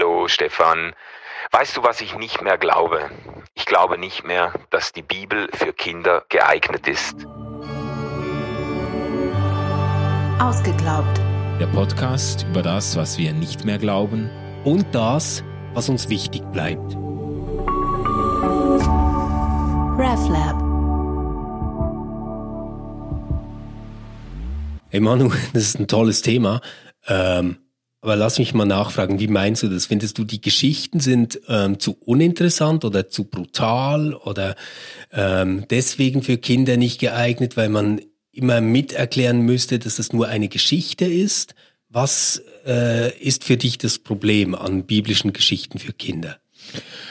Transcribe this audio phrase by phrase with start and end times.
[0.00, 0.94] Hallo Stefan.
[1.50, 3.10] Weißt du, was ich nicht mehr glaube?
[3.54, 7.26] Ich glaube nicht mehr, dass die Bibel für Kinder geeignet ist.
[10.40, 11.20] Ausgeglaubt.
[11.60, 14.30] Der Podcast über das, was wir nicht mehr glauben
[14.64, 15.44] und das,
[15.74, 16.96] was uns wichtig bleibt.
[19.98, 20.56] RefLab.
[24.88, 26.62] Hey Manu, das ist ein tolles Thema.
[27.06, 27.58] Ähm,
[28.02, 29.86] aber lass mich mal nachfragen, wie meinst du das?
[29.86, 34.56] Findest du, die Geschichten sind ähm, zu uninteressant oder zu brutal oder
[35.12, 38.00] ähm, deswegen für Kinder nicht geeignet, weil man
[38.32, 41.54] immer miterklären müsste, dass es nur eine Geschichte ist?
[41.90, 46.38] Was äh, ist für dich das Problem an biblischen Geschichten für Kinder?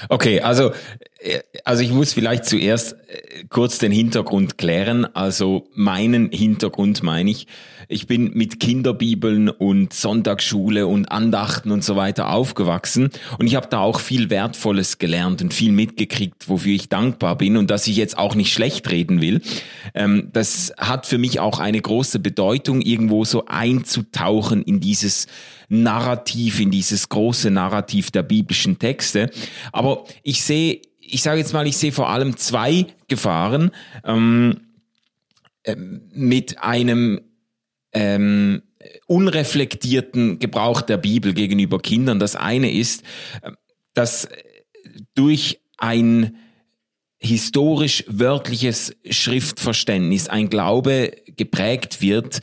[0.07, 0.71] Okay, also,
[1.19, 5.05] äh, also ich muss vielleicht zuerst äh, kurz den Hintergrund klären.
[5.15, 7.47] Also meinen Hintergrund meine ich.
[7.91, 13.09] Ich bin mit Kinderbibeln und Sonntagsschule und Andachten und so weiter aufgewachsen
[13.39, 17.57] und ich habe da auch viel Wertvolles gelernt und viel mitgekriegt, wofür ich dankbar bin
[17.57, 19.41] und dass ich jetzt auch nicht schlecht reden will.
[19.95, 25.25] Ähm, das hat für mich auch eine große Bedeutung, irgendwo so einzutauchen in dieses
[25.69, 29.29] Narrativ, in dieses große Narrativ der biblischen Texte.
[29.71, 33.71] Aber ich sehe, ich sage jetzt mal, ich sehe vor allem zwei Gefahren
[34.03, 34.61] ähm,
[35.63, 37.21] äh, mit einem
[37.93, 38.63] ähm,
[39.07, 42.19] unreflektierten Gebrauch der Bibel gegenüber Kindern.
[42.19, 43.03] Das eine ist,
[43.41, 43.51] äh,
[43.93, 44.27] dass
[45.15, 46.35] durch ein
[47.19, 52.39] historisch wörtliches Schriftverständnis ein Glaube geprägt wird,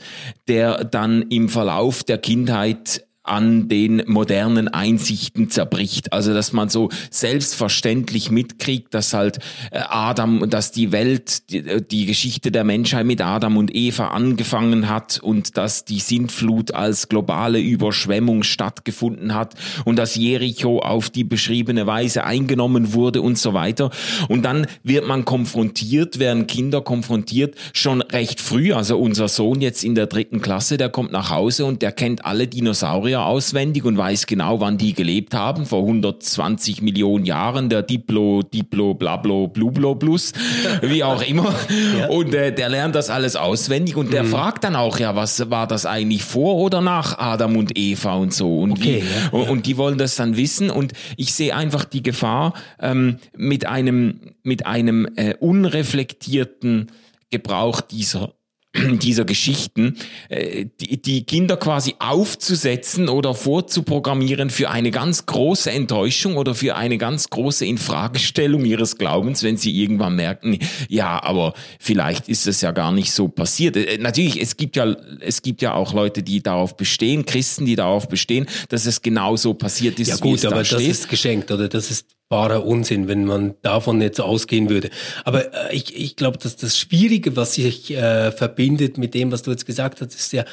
[0.47, 6.13] der dann im Verlauf der Kindheit an den modernen Einsichten zerbricht.
[6.13, 9.39] Also dass man so selbstverständlich mitkriegt, dass halt
[9.71, 14.89] äh, Adam, dass die Welt, äh, die Geschichte der Menschheit mit Adam und Eva angefangen
[14.89, 19.55] hat und dass die Sintflut als globale Überschwemmung stattgefunden hat
[19.85, 23.91] und dass Jericho auf die beschriebene Weise eingenommen wurde und so weiter.
[24.29, 28.73] Und dann wird man konfrontiert, werden Kinder konfrontiert, schon recht früh.
[28.73, 32.25] Also unser Sohn jetzt in der dritten Klasse, der kommt nach Hause und der kennt
[32.25, 37.69] alle Dinosaurier Dinosaurier auswendig und weiß genau, wann die gelebt haben, vor 120 Millionen Jahren,
[37.69, 40.33] der Diplo, Diplo, Blablo, Blublo, Plus,
[40.81, 41.53] wie auch immer.
[41.97, 42.07] ja.
[42.07, 44.29] Und äh, der lernt das alles auswendig und der mhm.
[44.29, 48.33] fragt dann auch, ja, was war das eigentlich vor oder nach Adam und Eva und
[48.33, 48.59] so.
[48.59, 49.49] Und, okay, wie, ja, ja.
[49.49, 54.19] und die wollen das dann wissen und ich sehe einfach die Gefahr ähm, mit einem,
[54.43, 56.91] mit einem äh, unreflektierten
[57.29, 58.33] Gebrauch dieser
[59.01, 59.97] dieser Geschichten,
[60.29, 66.75] äh, die, die Kinder quasi aufzusetzen oder vorzuprogrammieren für eine ganz große Enttäuschung oder für
[66.75, 72.61] eine ganz große Infragestellung ihres Glaubens, wenn sie irgendwann merken, ja, aber vielleicht ist es
[72.61, 73.75] ja gar nicht so passiert.
[73.75, 77.75] Äh, natürlich, es gibt ja, es gibt ja auch Leute, die darauf bestehen, Christen, die
[77.75, 80.07] darauf bestehen, dass es genau so passiert ist.
[80.07, 84.01] Ja gut, aber da das ist geschenkt oder das ist barer Unsinn, wenn man davon
[84.01, 84.89] jetzt ausgehen würde.
[85.23, 89.43] Aber äh, ich, ich glaube, dass das Schwierige, was sich äh, verbindet mit dem, was
[89.43, 90.43] du jetzt gesagt hast, ist ja,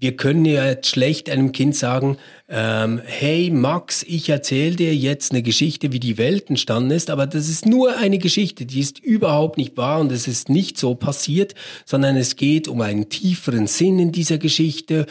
[0.00, 5.32] wir können ja jetzt schlecht einem Kind sagen, ähm, hey Max, ich erzähle dir jetzt
[5.32, 9.00] eine Geschichte, wie die Welt entstanden ist, aber das ist nur eine Geschichte, die ist
[9.00, 11.54] überhaupt nicht wahr und es ist nicht so passiert,
[11.84, 15.06] sondern es geht um einen tieferen Sinn in dieser Geschichte,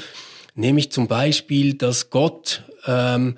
[0.55, 3.37] nämlich zum Beispiel, dass Gott ähm,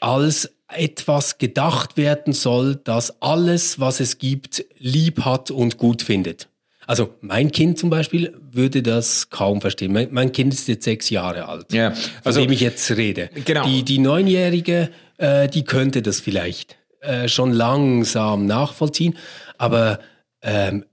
[0.00, 6.48] als etwas gedacht werden soll, das alles, was es gibt, lieb hat und gut findet.
[6.86, 9.92] Also mein Kind zum Beispiel würde das kaum verstehen.
[9.92, 13.30] Mein, mein Kind ist jetzt sechs Jahre alt, ja, also, von dem ich jetzt rede.
[13.44, 13.66] Genau.
[13.66, 19.16] Die, die Neunjährige, äh, die könnte das vielleicht äh, schon langsam nachvollziehen,
[19.56, 19.98] aber
[20.42, 20.84] ähm,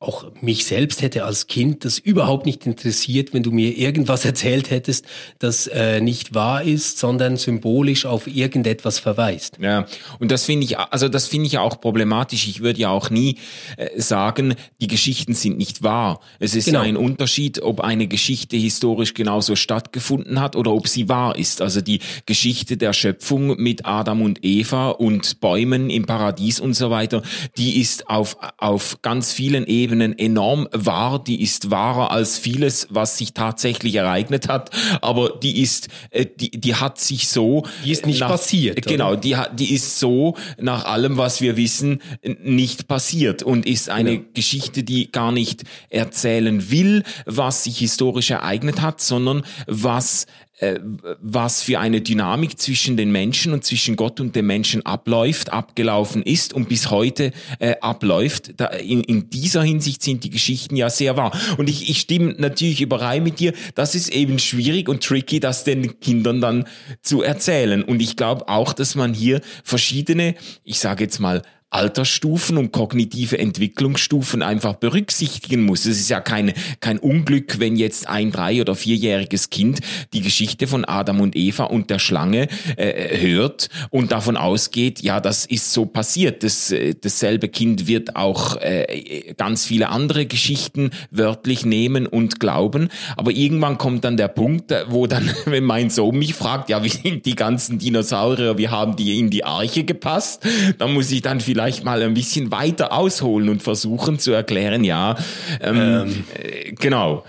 [0.00, 4.70] auch mich selbst hätte als Kind das überhaupt nicht interessiert, wenn du mir irgendwas erzählt
[4.70, 5.04] hättest,
[5.40, 9.58] das äh, nicht wahr ist, sondern symbolisch auf irgendetwas verweist.
[9.60, 9.86] Ja,
[10.20, 12.46] und das finde ich, also das finde ich ja auch problematisch.
[12.46, 13.38] Ich würde ja auch nie
[13.76, 16.20] äh, sagen, die Geschichten sind nicht wahr.
[16.38, 16.82] Es ist genau.
[16.82, 21.60] ja ein Unterschied, ob eine Geschichte historisch genauso stattgefunden hat oder ob sie wahr ist.
[21.60, 26.90] Also die Geschichte der Schöpfung mit Adam und Eva und Bäumen im Paradies und so
[26.90, 27.22] weiter,
[27.56, 31.22] die ist auf, auf ganz vielen Ebenen Ebenen enorm wahr.
[31.22, 34.70] Die ist wahrer als vieles, was sich tatsächlich ereignet hat.
[35.00, 37.64] Aber die ist, äh, die, die hat sich so.
[37.84, 38.84] Die ist nicht nach, passiert.
[38.86, 42.02] Genau, die hat, die ist so nach allem, was wir wissen,
[42.42, 44.20] nicht passiert und ist eine ja.
[44.34, 50.26] Geschichte, die gar nicht erzählen will, was sich historisch ereignet hat, sondern was
[50.58, 50.80] äh,
[51.20, 56.22] was für eine Dynamik zwischen den Menschen und zwischen Gott und dem Menschen abläuft, abgelaufen
[56.22, 58.54] ist und bis heute äh, abläuft.
[58.56, 61.32] Da, in, in dieser Hinsicht sind die Geschichten ja sehr wahr.
[61.58, 65.64] Und ich, ich stimme natürlich überein mit dir, das ist eben schwierig und tricky, das
[65.64, 66.64] den Kindern dann
[67.02, 67.82] zu erzählen.
[67.84, 70.34] Und ich glaube auch, dass man hier verschiedene,
[70.64, 75.84] ich sage jetzt mal, Altersstufen und kognitive Entwicklungsstufen einfach berücksichtigen muss.
[75.84, 79.80] Es ist ja keine, kein Unglück, wenn jetzt ein drei- oder vierjähriges Kind
[80.14, 85.20] die Geschichte von Adam und Eva und der Schlange äh, hört und davon ausgeht, ja,
[85.20, 86.42] das ist so passiert.
[86.42, 92.88] Das, äh, dasselbe Kind wird auch äh, ganz viele andere Geschichten wörtlich nehmen und glauben.
[93.18, 96.88] Aber irgendwann kommt dann der Punkt, wo dann, wenn mein Sohn mich fragt, ja, wie
[96.88, 100.46] sind die ganzen Dinosaurier, wie haben die in die Arche gepasst,
[100.78, 104.84] dann muss ich dann vielleicht vielleicht mal ein bisschen weiter ausholen und versuchen zu erklären,
[104.84, 105.16] ja,
[105.60, 106.24] ähm, ähm.
[106.40, 107.24] Äh, genau.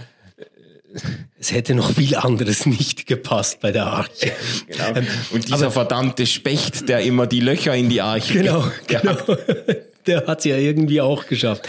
[1.40, 4.32] Es hätte noch viel anderes nicht gepasst bei der Arche.
[4.68, 4.96] Genau.
[5.00, 9.18] Ähm, und dieser Aber, verdammte Specht, der immer die Löcher in die Arche Genau, genau.
[10.06, 11.68] Der hat es ja irgendwie auch geschafft.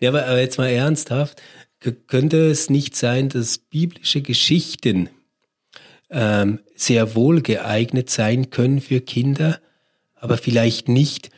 [0.00, 1.42] Ja, aber jetzt mal ernsthaft.
[2.06, 5.08] Könnte es nicht sein, dass biblische Geschichten
[6.10, 9.58] ähm, sehr wohl geeignet sein können für Kinder,
[10.14, 11.30] aber vielleicht nicht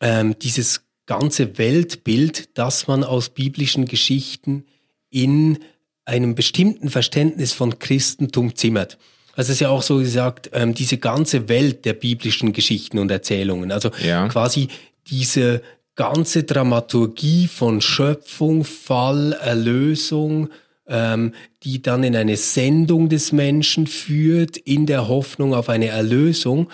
[0.00, 4.64] ähm, dieses ganze Weltbild, das man aus biblischen Geschichten
[5.10, 5.58] in
[6.04, 8.98] einem bestimmten Verständnis von Christentum zimmert.
[9.36, 13.10] Also es ist ja auch so gesagt, ähm, diese ganze Welt der biblischen Geschichten und
[13.10, 14.28] Erzählungen, also ja.
[14.28, 14.68] quasi
[15.08, 15.62] diese
[15.96, 20.50] ganze Dramaturgie von Schöpfung, Fall, Erlösung,
[20.86, 21.32] ähm,
[21.62, 26.68] die dann in eine Sendung des Menschen führt, in der Hoffnung auf eine Erlösung.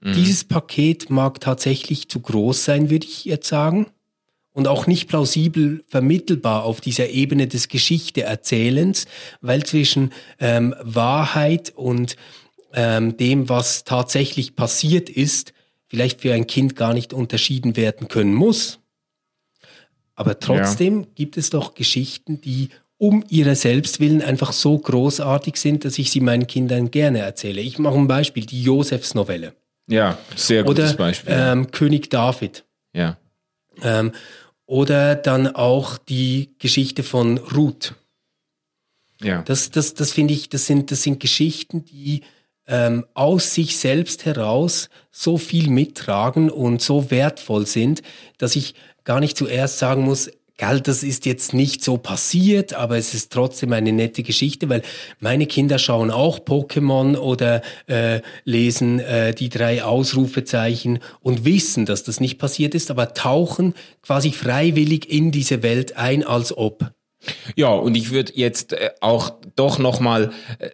[0.00, 0.12] Mhm.
[0.14, 3.86] Dieses Paket mag tatsächlich zu groß sein, würde ich jetzt sagen.
[4.52, 9.06] Und auch nicht plausibel vermittelbar auf dieser Ebene des Geschichteerzählens,
[9.40, 12.16] weil zwischen ähm, Wahrheit und
[12.74, 15.52] ähm, dem, was tatsächlich passiert ist,
[15.86, 18.80] vielleicht für ein Kind gar nicht unterschieden werden können muss.
[20.14, 21.06] Aber trotzdem ja.
[21.14, 22.68] gibt es doch Geschichten, die
[22.98, 27.62] um ihrer Selbstwillen einfach so großartig sind, dass ich sie meinen Kindern gerne erzähle.
[27.62, 29.54] Ich mache ein Beispiel, die Josefs Novelle.
[29.86, 31.34] Ja, sehr gutes oder, Beispiel.
[31.36, 32.64] Ähm, König David.
[32.92, 33.18] Ja.
[33.82, 34.12] Ähm,
[34.66, 37.94] oder dann auch die Geschichte von Ruth.
[39.20, 39.42] Ja.
[39.42, 42.22] Das, das, das finde ich, das sind, das sind Geschichten, die
[42.66, 48.02] ähm, aus sich selbst heraus so viel mittragen und so wertvoll sind,
[48.38, 48.74] dass ich
[49.04, 50.30] gar nicht zuerst sagen muss,
[50.60, 54.82] Gell, das ist jetzt nicht so passiert, aber es ist trotzdem eine nette Geschichte, weil
[55.18, 62.04] meine Kinder schauen auch Pokémon oder äh, lesen äh, die drei Ausrufezeichen und wissen, dass
[62.04, 63.72] das nicht passiert ist, aber tauchen
[64.02, 66.92] quasi freiwillig in diese Welt ein, als ob.
[67.56, 70.68] Ja, und ich würde jetzt äh, auch doch nochmal äh,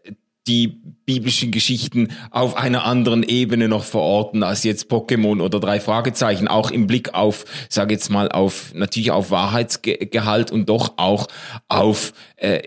[0.49, 6.49] die biblischen Geschichten auf einer anderen Ebene noch verorten als jetzt Pokémon oder drei Fragezeichen,
[6.49, 11.29] auch im Blick auf, sage jetzt mal, auf natürlich auf Wahrheitsgehalt und doch auch
[11.69, 12.61] auf, äh,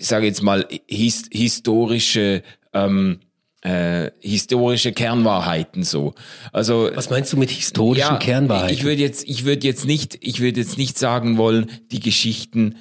[0.00, 2.42] sage jetzt mal, his, historische
[2.72, 3.20] ähm,
[3.64, 6.14] äh, historische Kernwahrheiten so.
[6.52, 8.74] Also was meinst du mit historischen ja, Kernwahrheiten?
[8.74, 12.76] Ich würde jetzt ich würde jetzt nicht ich würde jetzt nicht sagen wollen, die Geschichten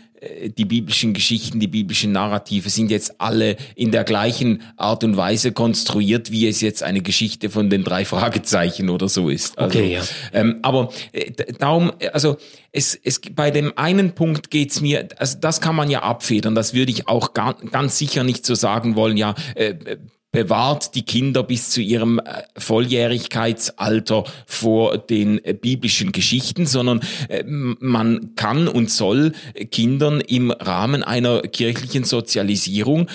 [0.58, 5.52] die biblischen Geschichten, die biblischen Narrative sind jetzt alle in der gleichen Art und Weise
[5.52, 9.58] konstruiert, wie es jetzt eine Geschichte von den drei Fragezeichen oder so ist.
[9.58, 10.02] Also, okay, ja.
[10.31, 12.38] Ähm, aber äh, darum, also
[12.72, 16.74] es, es bei dem einen Punkt geht's mir, also das kann man ja abfedern, das
[16.74, 19.98] würde ich auch gar, ganz sicher nicht so sagen wollen, ja, äh,
[20.33, 22.24] bewahrt die Kinder bis zu ihrem äh,
[22.57, 29.34] Volljährigkeitsalter vor den äh, biblischen Geschichten, sondern äh, man kann und soll
[29.72, 33.08] Kindern im Rahmen einer kirchlichen Sozialisierung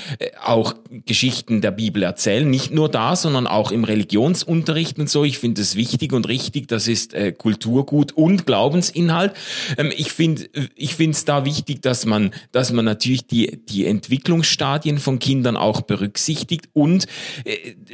[0.44, 0.74] auch
[1.06, 2.48] Geschichten der Bibel erzählen.
[2.48, 5.24] Nicht nur da, sondern auch im Religionsunterricht und so.
[5.24, 6.68] Ich finde es wichtig und richtig.
[6.68, 9.32] Das ist Kulturgut und Glaubensinhalt.
[9.76, 13.86] Ähm, ich finde, ich finde es da wichtig, dass man, dass man natürlich die, die
[13.86, 17.07] Entwicklungsstadien von Kindern auch berücksichtigt und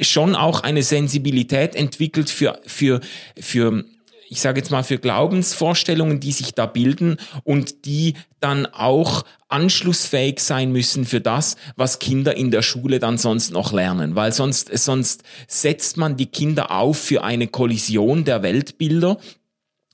[0.01, 3.01] schon auch eine Sensibilität entwickelt für, für,
[3.39, 3.85] für
[4.27, 10.39] ich sage jetzt mal, für Glaubensvorstellungen, die sich da bilden und die dann auch anschlussfähig
[10.39, 14.15] sein müssen für das, was Kinder in der Schule dann sonst noch lernen.
[14.15, 19.17] Weil sonst, sonst setzt man die Kinder auf für eine Kollision der Weltbilder.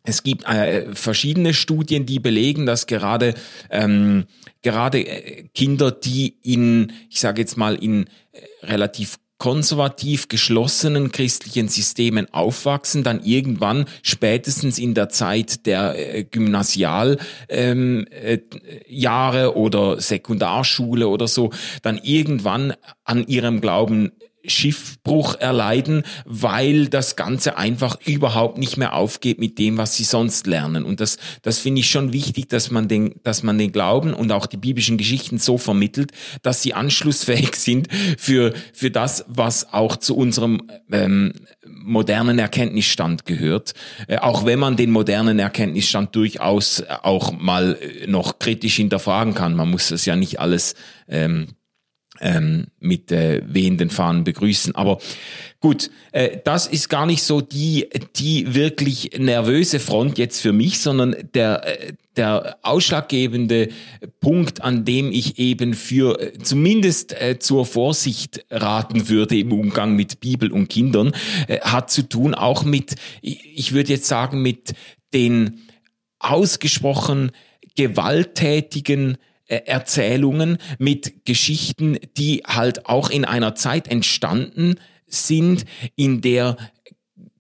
[0.04, 3.36] Es gibt äh, verschiedene Studien, die belegen, dass gerade
[3.70, 4.26] ähm,
[4.62, 11.68] gerade äh, Kinder, die in, ich sage jetzt mal, in äh, relativ konservativ geschlossenen christlichen
[11.68, 17.18] Systemen aufwachsen, dann irgendwann spätestens in der Zeit der äh, Gymnasialjahre
[17.50, 21.50] ähm, äh, oder Sekundarschule oder so,
[21.82, 24.12] dann irgendwann an ihrem Glauben
[24.46, 30.48] Schiffbruch erleiden, weil das Ganze einfach überhaupt nicht mehr aufgeht mit dem, was sie sonst
[30.48, 30.84] lernen.
[30.84, 34.32] Und das, das finde ich schon wichtig, dass man den, dass man den Glauben und
[34.32, 39.98] auch die biblischen Geschichten so vermittelt, dass sie anschlussfähig sind für, für das, was auch
[39.98, 41.34] zu unserem ähm,
[41.66, 43.74] modernen Erkenntnisstand gehört.
[44.08, 49.56] Äh, auch wenn man den modernen Erkenntnisstand durchaus auch mal noch kritisch hinterfragen kann.
[49.56, 50.76] Man muss das ja nicht alles
[51.08, 51.48] ähm,
[52.20, 54.76] ähm, mit äh, wehenden Fahnen begrüßen.
[54.76, 55.00] Aber
[55.60, 57.88] gut, äh, das ist gar nicht so die,
[58.18, 63.70] die wirklich nervöse Front jetzt für mich, sondern der, äh, der ausschlaggebende
[64.20, 69.96] Punkt, an dem ich eben für äh, zumindest äh, zur Vorsicht raten würde im Umgang
[69.96, 71.14] mit Bibel und Kindern,
[71.48, 74.74] äh, hat zu tun auch mit, ich würde jetzt sagen, mit
[75.14, 75.62] den
[76.20, 77.32] ausgesprochen
[77.76, 79.18] gewalttätigen
[79.52, 84.76] Erzählungen mit Geschichten, die halt auch in einer Zeit entstanden
[85.08, 85.66] sind,
[85.96, 86.58] in der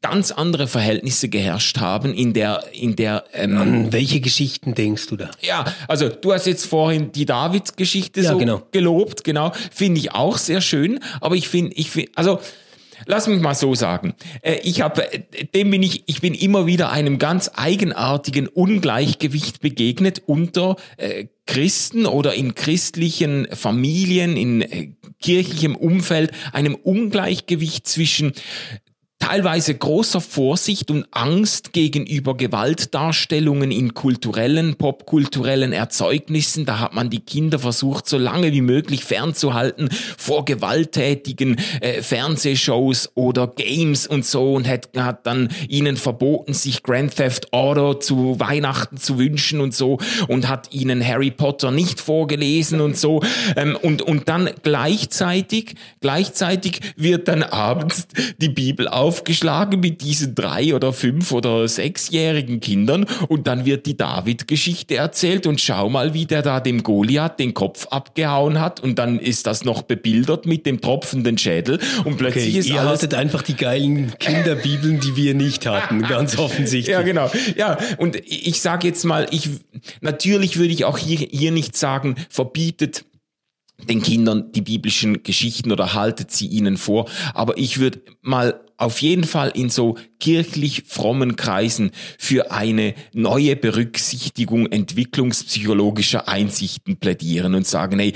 [0.01, 3.24] ganz andere Verhältnisse geherrscht haben, in der, in der.
[3.34, 5.30] Ähm, An welche Geschichten denkst du da?
[5.41, 8.63] Ja, also du hast jetzt vorhin die Davids-Geschichte ja, so genau.
[8.72, 11.00] gelobt, genau, finde ich auch sehr schön.
[11.22, 12.39] Aber ich finde, ich finde, also
[13.05, 14.13] Lass mich mal so sagen.
[14.41, 15.08] Äh, ich habe,
[15.53, 22.05] dem bin ich, ich bin immer wieder einem ganz eigenartigen Ungleichgewicht begegnet unter äh, Christen
[22.05, 24.91] oder in christlichen Familien, in äh,
[25.22, 28.34] kirchlichem Umfeld, einem Ungleichgewicht zwischen
[29.22, 36.66] teilweise großer Vorsicht und Angst gegenüber Gewaltdarstellungen in kulturellen, popkulturellen Erzeugnissen.
[36.66, 43.12] Da hat man die Kinder versucht, so lange wie möglich fernzuhalten vor gewalttätigen äh, Fernsehshows
[43.16, 48.40] oder Games und so und hat, hat dann ihnen verboten, sich Grand Theft Auto zu
[48.40, 53.22] Weihnachten zu wünschen und so und hat ihnen Harry Potter nicht vorgelesen und so.
[53.56, 58.08] Ähm, und, und dann gleichzeitig, gleichzeitig wird dann abends
[58.40, 63.86] die Bibel auf aufgeschlagen mit diesen drei oder fünf oder sechsjährigen Kindern und dann wird
[63.86, 68.80] die David-Geschichte erzählt und schau mal, wie der da dem Goliath den Kopf abgehauen hat
[68.80, 72.80] und dann ist das noch bebildert mit dem tropfenden Schädel und plötzlich okay, ist ihr
[72.80, 73.00] alles...
[73.00, 76.94] hattet einfach die geilen Kinderbibeln, die wir nicht hatten, ganz offensichtlich.
[76.94, 77.30] ja, genau.
[77.58, 79.50] Ja, und ich sage jetzt mal, ich
[80.00, 83.03] natürlich würde ich auch hier, hier nicht sagen, verbietet
[83.89, 87.10] den Kindern die biblischen Geschichten oder haltet sie ihnen vor.
[87.34, 93.56] Aber ich würde mal auf jeden Fall in so kirchlich frommen Kreisen für eine neue
[93.56, 98.14] Berücksichtigung entwicklungspsychologischer Einsichten plädieren und sagen, hey,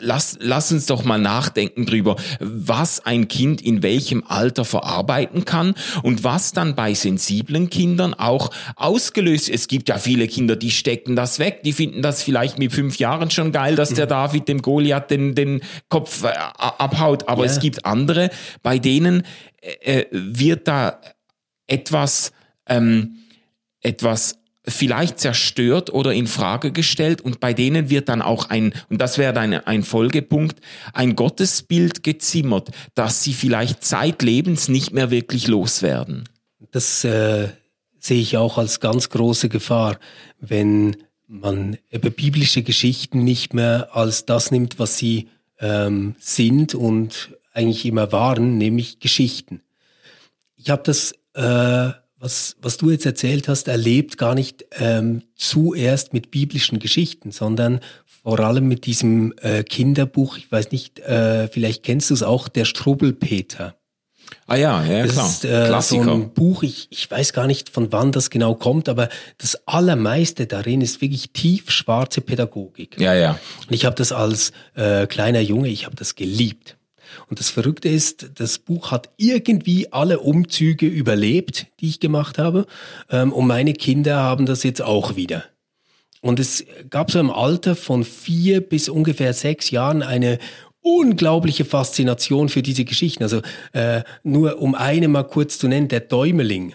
[0.00, 5.74] lass, lass uns doch mal nachdenken drüber, was ein Kind in welchem Alter verarbeiten kann
[6.02, 9.48] und was dann bei sensiblen Kindern auch ausgelöst.
[9.48, 12.98] Es gibt ja viele Kinder, die stecken das weg, die finden das vielleicht mit fünf
[12.98, 14.10] Jahren schon geil, dass der mhm.
[14.10, 17.52] David dem Goliath den, den Kopf äh, abhaut, aber yeah.
[17.52, 18.30] es gibt andere,
[18.62, 19.22] bei denen
[19.62, 21.00] äh, wird da
[21.66, 22.32] etwas,
[22.66, 23.18] ähm,
[23.80, 29.00] etwas vielleicht zerstört oder in Frage gestellt und bei denen wird dann auch ein, und
[29.00, 30.60] das wäre dann ein Folgepunkt,
[30.92, 36.28] ein Gottesbild gezimmert, dass sie vielleicht zeitlebens nicht mehr wirklich loswerden.
[36.70, 37.48] Das äh,
[37.98, 39.98] sehe ich auch als ganz große Gefahr,
[40.40, 45.28] wenn man über biblische Geschichten nicht mehr als das nimmt, was sie
[45.58, 49.62] ähm, sind und eigentlich immer waren, nämlich Geschichten.
[50.56, 56.12] Ich habe das, äh, was, was du jetzt erzählt hast, erlebt gar nicht ähm, zuerst
[56.12, 57.80] mit biblischen Geschichten, sondern
[58.22, 62.48] vor allem mit diesem äh, Kinderbuch, ich weiß nicht, äh, vielleicht kennst du es auch,
[62.48, 63.74] der Strubbelpeter.
[64.46, 65.26] Ah ja, ja das klar.
[65.26, 66.04] Ist, äh, Klassiker.
[66.04, 69.66] So ein Buch, ich, ich weiß gar nicht, von wann das genau kommt, aber das
[69.66, 73.00] Allermeiste darin ist wirklich tiefschwarze Pädagogik.
[73.00, 73.38] Ja, ja.
[73.66, 76.76] Und ich habe das als äh, kleiner Junge, ich habe das geliebt.
[77.28, 82.66] Und das Verrückte ist, das Buch hat irgendwie alle Umzüge überlebt, die ich gemacht habe.
[83.10, 85.44] Ähm, und meine Kinder haben das jetzt auch wieder.
[86.20, 90.38] Und es gab so im Alter von vier bis ungefähr sechs Jahren eine
[90.80, 93.22] unglaubliche Faszination für diese Geschichten.
[93.22, 93.40] Also
[93.72, 96.74] äh, nur um eine mal kurz zu nennen, der Däumeling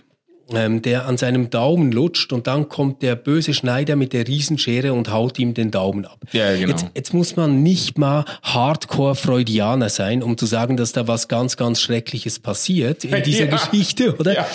[0.53, 4.93] ähm, der an seinem Daumen lutscht und dann kommt der böse Schneider mit der Riesenschere
[4.93, 6.19] und haut ihm den Daumen ab.
[6.31, 6.69] Ja, genau.
[6.69, 11.57] Jetzt, jetzt muss man nicht mal Hardcore-Freudianer sein, um zu sagen, dass da was ganz,
[11.57, 13.57] ganz Schreckliches passiert in dieser ja.
[13.57, 14.35] Geschichte, oder?
[14.35, 14.47] Ja.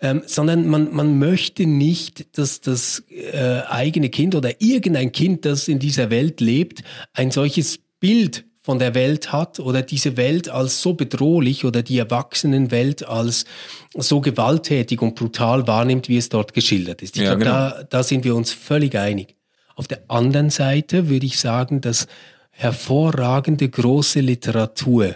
[0.00, 5.66] Ähm, sondern man, man möchte nicht, dass das äh, eigene Kind oder irgendein Kind, das
[5.66, 10.82] in dieser Welt lebt, ein solches Bild von der Welt hat oder diese Welt als
[10.82, 13.46] so bedrohlich oder die Erwachsenenwelt als
[13.94, 17.16] so gewalttätig und brutal wahrnimmt, wie es dort geschildert ist.
[17.16, 17.54] Ich Ja, glaube, genau.
[17.54, 19.36] da, da sind wir uns völlig einig.
[19.74, 22.08] Auf der anderen Seite würde ich sagen, dass
[22.50, 25.14] hervorragende große Literatur,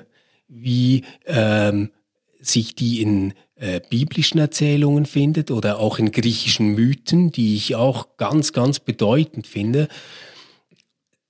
[0.49, 1.90] wie ähm,
[2.40, 8.16] sich die in äh, biblischen Erzählungen findet oder auch in griechischen Mythen, die ich auch
[8.16, 9.88] ganz, ganz bedeutend finde,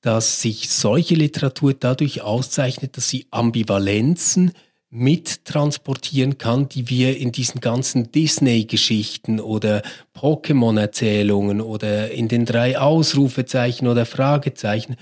[0.02, 4.52] dass sich solche Literatur dadurch auszeichnet, dass sie Ambivalenzen
[4.90, 9.82] mittransportieren kann, die wir in diesen ganzen Disney-Geschichten oder
[10.14, 14.96] Pokémon-Erzählungen oder in den drei Ausrufezeichen oder Fragezeichen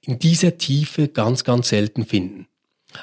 [0.00, 2.48] in dieser Tiefe ganz, ganz selten finden.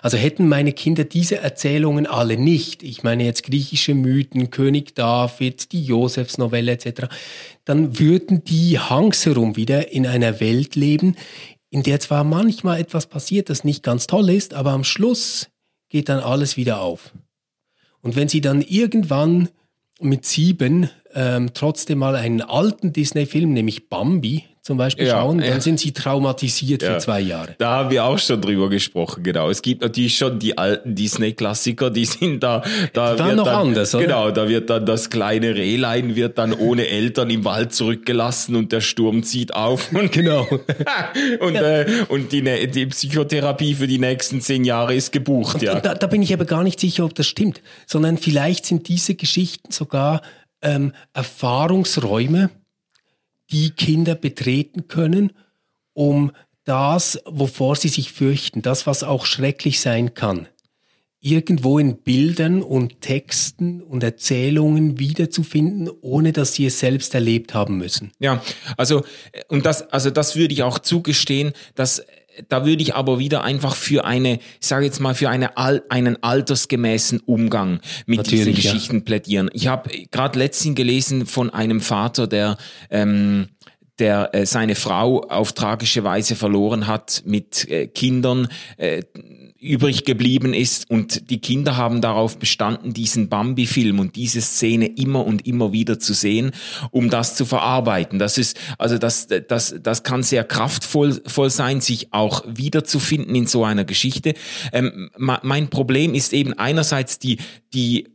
[0.02, 5.72] Also hätten meine Kinder diese Erzählungen alle nicht, ich meine jetzt griechische Mythen, König David,
[5.72, 7.08] die Josefsnovelle etc.,
[7.66, 11.16] dann würden die hangsherum wieder in einer Welt leben,
[11.70, 15.50] in der zwar manchmal etwas passiert, das nicht ganz toll ist, aber am Schluss
[15.90, 17.14] geht dann alles wieder auf.
[18.02, 19.50] Und wenn sie dann irgendwann
[20.00, 25.52] mit sieben ähm, trotzdem mal einen alten Disney-Film, nämlich Bambi zum Beispiel, Ja, schauen, ja.
[25.52, 26.94] dann sind sie traumatisiert Ja.
[26.94, 27.54] für zwei Jahre.
[27.58, 29.50] Da haben wir auch schon drüber gesprochen, genau.
[29.50, 32.64] Es gibt natürlich schon die alten Disney-Klassiker, die sind da.
[32.94, 34.06] da wird noch dann, anders, oder?
[34.06, 38.72] Genau, da wird dann das kleine Rehlein wird dann ohne Eltern im Wald zurückgelassen und
[38.72, 40.48] der Sturm zieht auf und Genau.
[41.42, 42.42] und, äh, und die,
[42.72, 45.82] die Psychotherapie für die nächsten zehn Jahre ist gebucht, ja.
[45.82, 49.16] Da, da bin ich aber gar nicht sicher, ob das stimmt, sondern vielleicht sind diese
[49.16, 50.22] Geschichten sogar
[50.62, 52.50] ähm, Erfahrungsräume,
[53.54, 55.32] die Kinder betreten können,
[55.94, 56.32] um
[56.66, 60.48] das, wovor sie sich fürchten, das, was auch schrecklich sein kann,
[61.20, 67.78] irgendwo in Bildern und Texten und Erzählungen wiederzufinden, ohne dass sie es selbst erlebt haben
[67.78, 68.12] müssen.
[68.20, 68.42] Ja,
[68.76, 69.04] also
[69.48, 72.04] und das, also das würde ich auch zugestehen, dass
[72.50, 76.22] da würde ich aber wieder einfach für eine, ich sage jetzt mal, für eine, einen
[76.22, 78.72] altersgemäßen Umgang mit diesen Natürlich, ja.
[78.72, 79.50] Geschichten plädieren.
[79.54, 82.58] Ich habe gerade letztens gelesen von einem Vater, der
[82.90, 83.50] ähm,
[84.00, 88.48] der äh, seine Frau auf tragische Weise verloren hat, mit äh, Kindern
[88.78, 89.04] äh,
[89.64, 95.26] übrig geblieben ist und die Kinder haben darauf bestanden, diesen Bambi-Film und diese Szene immer
[95.26, 96.52] und immer wieder zu sehen,
[96.92, 98.20] um das zu verarbeiten.
[98.20, 103.48] Das ist, also das, das, das kann sehr kraftvoll voll sein, sich auch wiederzufinden in
[103.48, 104.34] so einer Geschichte.
[104.74, 107.38] Ähm, mein Problem ist eben einerseits die,
[107.74, 108.13] die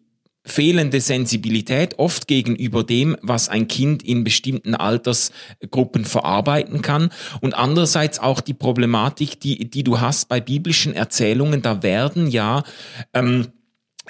[0.48, 7.10] fehlende Sensibilität oft gegenüber dem, was ein Kind in bestimmten Altersgruppen verarbeiten kann.
[7.40, 12.62] Und andererseits auch die Problematik, die, die du hast bei biblischen Erzählungen, da werden ja
[13.14, 13.48] ähm,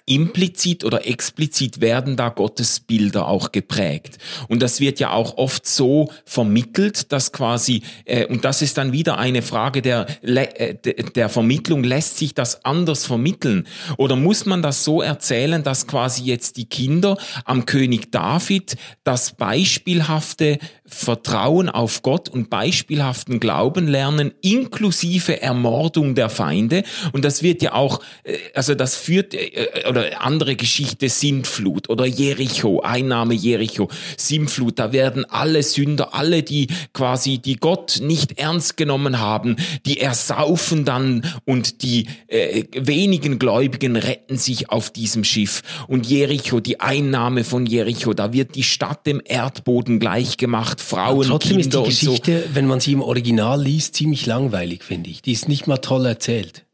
[0.06, 4.18] implizit oder explizit werden da Gottes Bilder auch geprägt.
[4.48, 8.92] Und das wird ja auch oft so vermittelt, dass quasi, äh, und das ist dann
[8.92, 13.66] wieder eine Frage der, äh, de- der Vermittlung, lässt sich das anders vermitteln?
[13.96, 19.32] Oder muss man das so erzählen, dass quasi jetzt die Kinder am König David das
[19.37, 20.58] beispielhafte
[20.88, 26.83] Vertrauen auf Gott und beispielhaften Glauben lernen, inklusive Ermordung der Feinde.
[27.12, 32.07] Und das wird ja auch, äh, also das führt, äh, oder andere Geschichte, Sintflut oder
[32.07, 38.77] Jericho, Einnahme Jericho, Sintflut, da werden alle Sünder, alle, die quasi, die Gott nicht ernst
[38.77, 45.62] genommen haben, die ersaufen dann und die äh, wenigen Gläubigen retten sich auf diesem Schiff.
[45.87, 51.59] Und Jericho, die Einnahme von Jericho, da wird die Stadt dem Erdboden gleichgemacht, Frauen, Trotzdem
[51.59, 52.11] ist die Kinder und so.
[52.12, 55.23] Geschichte, wenn man sie im Original liest, ziemlich langweilig, finde ich.
[55.23, 56.64] Die ist nicht mal toll erzählt.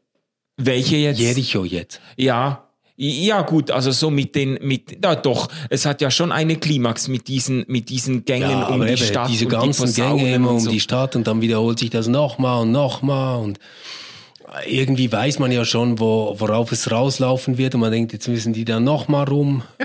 [0.57, 1.19] Welche jetzt?
[1.19, 1.99] Jericho jetzt.
[2.15, 2.61] Ja.
[2.97, 7.09] Ja, gut, also so mit den, mit, ja doch, es hat ja schon eine Klimax
[7.09, 9.27] mit diesen, mit diesen Gängen Ja, um die eben, Stadt.
[9.29, 10.69] diese und die ganzen Posaunen Gänge immer um so.
[10.69, 13.59] die Stadt und dann wiederholt sich das nochmal und nochmal und
[14.67, 18.53] irgendwie weiß man ja schon, wo, worauf es rauslaufen wird und man denkt, jetzt müssen
[18.53, 19.63] die da nochmal rum.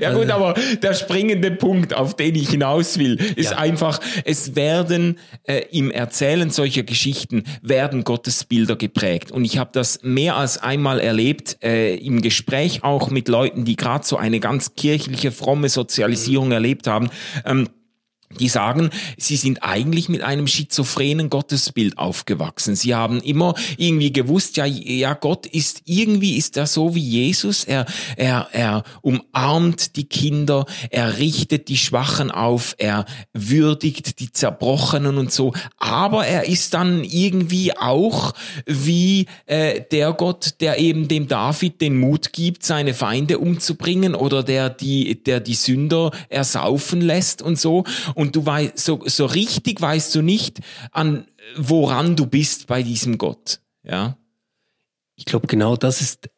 [0.00, 3.58] Ja gut, aber der springende Punkt, auf den ich hinaus will, ist Ja.
[3.58, 9.32] einfach, es werden äh, im Erzählen solcher Geschichten werden Gottesbilder geprägt.
[9.32, 13.74] Und ich habe das mehr als einmal erlebt, äh, im Gespräch auch mit Leuten, die
[13.74, 17.10] gerade so eine ganz kirchliche, fromme Sozialisierung erlebt haben.
[17.44, 17.68] Ähm,
[18.38, 22.76] die sagen, sie sind eigentlich mit einem schizophrenen Gottesbild aufgewachsen.
[22.76, 27.64] Sie haben immer irgendwie gewusst, ja, ja, Gott ist irgendwie ist er so wie Jesus.
[27.64, 27.86] Er,
[28.16, 35.32] er, er umarmt die Kinder, er richtet die Schwachen auf, er würdigt die Zerbrochenen und
[35.32, 35.52] so.
[35.78, 38.32] Aber er ist dann irgendwie auch
[38.66, 44.42] wie äh, der Gott, der eben dem David den Mut gibt, seine Feinde umzubringen oder
[44.42, 47.84] der die, der die Sünder ersaufen lässt und so.
[48.16, 53.18] Und du weißt, so, so richtig weißt du nicht, an woran du bist bei diesem
[53.18, 53.60] Gott.
[53.82, 54.16] Ja.
[55.16, 56.30] Ich glaube, genau das ist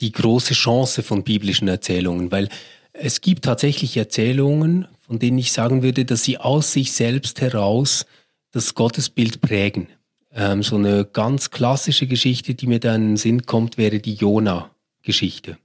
[0.00, 2.48] die große Chance von biblischen Erzählungen, weil
[2.92, 8.04] es gibt tatsächlich Erzählungen, von denen ich sagen würde, dass sie aus sich selbst heraus
[8.50, 9.86] das Gottesbild prägen.
[10.32, 14.14] Ähm, so eine ganz klassische Geschichte, die mir da in den Sinn kommt, wäre die
[14.14, 15.56] Jona-Geschichte.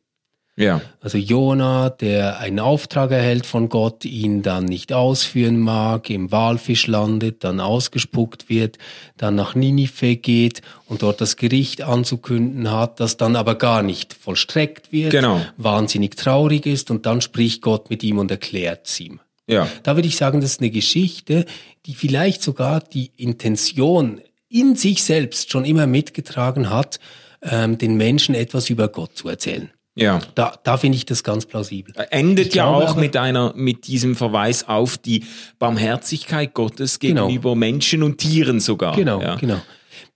[0.57, 0.81] Ja.
[1.01, 6.87] Also Jona, der einen Auftrag erhält von Gott, ihn dann nicht ausführen mag, im Walfisch
[6.87, 8.79] landet, dann ausgespuckt wird,
[9.17, 14.15] dann nach Ninive geht und dort das Gericht anzukünden hat, das dann aber gar nicht
[14.15, 15.39] vollstreckt wird, Genau.
[15.57, 19.19] wahnsinnig traurig ist und dann spricht Gott mit ihm und erklärt es ihm.
[19.45, 19.69] Ja.
[19.83, 21.45] Da würde ich sagen, das ist eine Geschichte,
[21.85, 26.99] die vielleicht sogar die Intention in sich selbst schon immer mitgetragen hat,
[27.43, 29.69] ähm, den Menschen etwas über Gott zu erzählen.
[29.97, 30.19] Ja.
[30.35, 31.93] Da, da finde ich das ganz plausibel.
[32.11, 35.23] Endet Ich ja glaube auch mit einer, mit diesem Verweis auf die
[35.57, 37.27] Barmherzigkeit Gottes Genau.
[37.27, 38.95] gegenüber Menschen und Tieren sogar.
[38.95, 39.35] Genau, ja.
[39.35, 39.59] genau.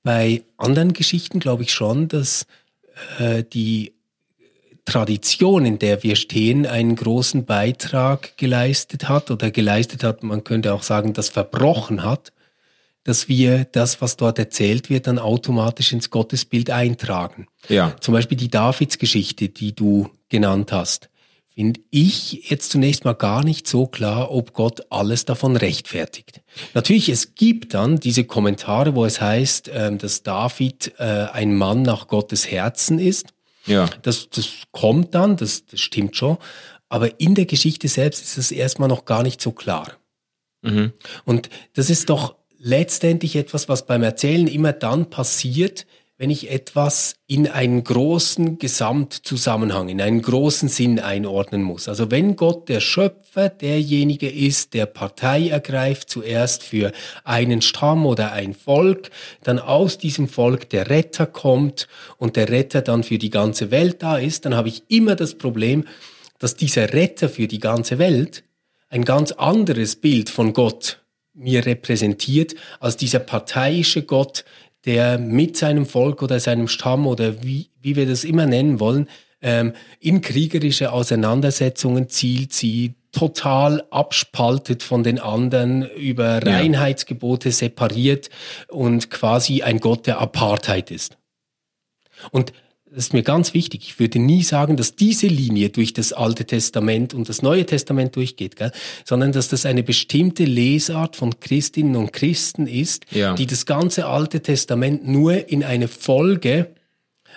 [0.04, 2.46] Bei anderen Geschichten glaube ich schon, dass
[3.18, 3.94] äh, die
[4.86, 10.74] Tradition, in der wir stehen, einen großen Beitrag geleistet hat oder geleistet hat, man könnte
[10.74, 12.32] auch sagen, das verbrochen hat,
[13.04, 17.48] dass wir das, was dort erzählt wird, dann automatisch ins Gottesbild eintragen.
[17.68, 17.96] Ja.
[18.00, 21.10] Zum Beispiel die Davidsgeschichte, die du genannt hast,
[21.54, 26.42] finde ich jetzt zunächst mal gar nicht so klar, ob Gott alles davon rechtfertigt.
[26.74, 31.82] Natürlich, es gibt dann diese Kommentare, wo es heißt, ähm, dass David äh, ein Mann
[31.82, 33.34] nach Gottes Herzen ist.
[33.66, 33.90] Ja.
[34.02, 36.38] Das, das kommt dann, das, das stimmt schon.
[36.88, 39.94] Aber in der Geschichte selbst ist es erstmal noch gar nicht so klar.
[40.62, 40.94] Mhm.
[41.26, 45.86] Und das ist doch letztendlich etwas, was beim Erzählen immer dann passiert,
[46.22, 51.90] wenn ich etwas in einen großen Gesamtzusammenhang, in einen großen Sinn einordnen muss.
[51.90, 56.92] Also wenn Gott der Schöpfer derjenige ist, der Partei ergreift, zuerst für
[57.24, 59.10] einen Stamm oder ein Volk,
[59.42, 61.88] dann aus diesem Volk der Retter kommt
[62.20, 65.34] und der Retter dann für die ganze Welt da ist, dann habe ich immer das
[65.34, 65.86] Problem,
[66.38, 68.44] dass dieser Retter für die ganze Welt
[68.90, 71.01] ein ganz anderes Bild von Gott
[71.34, 74.46] mir repräsentiert als dieser parteiische Gott,
[74.86, 79.08] der mit seinem Volk oder seinem Stamm oder wie, wie wir das immer nennen wollen,
[79.42, 86.58] ähm, in kriegerische Auseinandersetzungen zielt, sie total abspaltet von den anderen, über Ja.
[86.58, 88.30] Reinheitsgebote separiert
[88.70, 91.18] und quasi ein Gott der Apartheid ist.
[92.32, 92.54] Und
[92.94, 93.84] das ist mir ganz wichtig.
[93.86, 98.18] Ich würde nie sagen, dass diese Linie durch das Alte Testament und das Neue Testament
[98.18, 98.72] durchgeht, gell?
[99.06, 103.34] sondern dass das eine bestimmte Lesart von Christinnen und Christen ist, Ja.
[103.34, 106.76] die das ganze Alte Testament nur in eine Folge,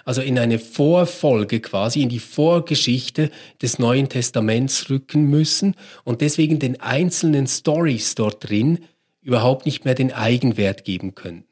[0.04, 3.30] also in eine Vorfolge quasi, in die Vorgeschichte
[3.62, 8.80] des Neuen Testaments rücken müssen und deswegen den einzelnen Stories dort drin
[9.22, 11.44] überhaupt nicht mehr den Eigenwert geben können.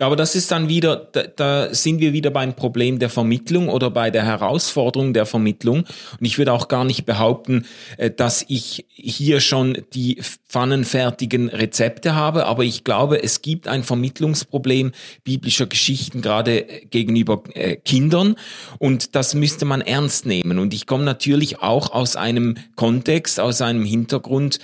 [0.00, 3.68] Ja, aber das ist dann wieder, da, da sind wir wieder beim Problem der Vermittlung
[3.68, 5.80] oder bei der Herausforderung der Vermittlung.
[6.18, 7.66] Und ich würde auch gar nicht behaupten,
[7.98, 13.82] äh, dass ich hier schon die pfannenfertigen Rezepte habe, aber ich glaube, es gibt ein
[13.82, 18.36] Vermittlungsproblem biblischer Geschichten gerade äh, gegenüber äh, Kindern
[18.78, 20.58] und das müsste man ernst nehmen.
[20.58, 24.60] Und ich komme natürlich auch aus einem Kontext, aus einem Hintergrund,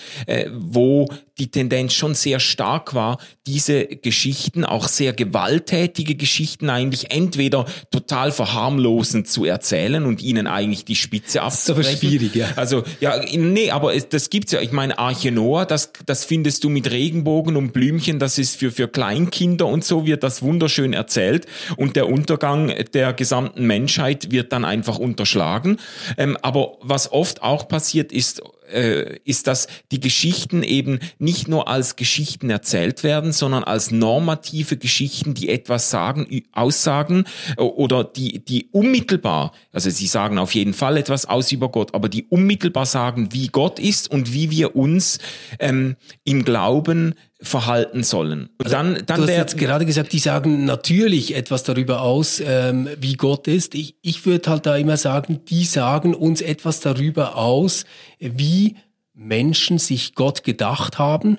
[0.55, 7.67] wo die Tendenz schon sehr stark war, diese Geschichten, auch sehr gewalttätige Geschichten eigentlich entweder
[7.91, 12.09] total verharmlosend zu erzählen und ihnen eigentlich die Spitze aber abzubrechen.
[12.09, 12.49] schwierig, ja.
[12.57, 14.61] Also, ja, nee, aber das gibt's ja.
[14.61, 18.71] Ich meine, Arche Noah, das, das findest du mit Regenbogen und Blümchen, das ist für,
[18.71, 21.47] für Kleinkinder und so wird das wunderschön erzählt.
[21.77, 25.79] Und der Untergang der gesamten Menschheit wird dann einfach unterschlagen.
[26.17, 31.69] Ähm, aber was oft auch passiert ist, äh, ist, dass die Geschichten eben nicht nur
[31.69, 37.25] als Geschichten erzählt werden, sondern als normative Geschichten, die etwas sagen, aussagen
[37.57, 41.95] äh, oder die, die unmittelbar, also sie sagen auf jeden Fall etwas aus über Gott,
[41.95, 45.19] aber die unmittelbar sagen, wie Gott ist und wie wir uns
[45.59, 47.15] ähm, im Glauben
[47.47, 48.51] verhalten sollen.
[48.59, 52.41] Und dann, Du dann hast wäre jetzt gerade gesagt, die sagen natürlich etwas darüber aus,
[52.45, 53.75] ähm, wie Gott ist.
[53.75, 57.85] Ich, ich würde halt da immer sagen, die sagen uns etwas darüber aus,
[58.19, 58.77] wie
[59.15, 61.39] Menschen sich Gott gedacht haben.